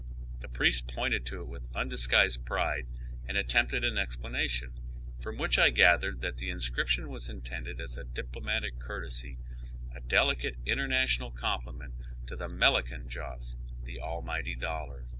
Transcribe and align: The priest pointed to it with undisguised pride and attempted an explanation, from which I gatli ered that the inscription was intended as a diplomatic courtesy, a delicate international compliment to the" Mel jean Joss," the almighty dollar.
The 0.39 0.49
priest 0.49 0.87
pointed 0.87 1.27
to 1.27 1.41
it 1.43 1.47
with 1.47 1.67
undisguised 1.75 2.43
pride 2.43 2.87
and 3.27 3.37
attempted 3.37 3.83
an 3.83 3.99
explanation, 3.99 4.73
from 5.19 5.37
which 5.37 5.59
I 5.59 5.69
gatli 5.69 6.05
ered 6.11 6.21
that 6.21 6.37
the 6.37 6.49
inscription 6.49 7.07
was 7.07 7.29
intended 7.29 7.79
as 7.79 7.97
a 7.97 8.03
diplomatic 8.03 8.79
courtesy, 8.79 9.37
a 9.93 9.99
delicate 10.01 10.55
international 10.65 11.29
compliment 11.29 11.93
to 12.25 12.35
the" 12.35 12.49
Mel 12.59 12.81
jean 12.81 13.09
Joss," 13.09 13.57
the 13.83 13.99
almighty 13.99 14.55
dollar. 14.55 15.05